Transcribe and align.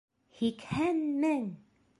Һикһән 0.39 1.05
мең! 1.27 1.47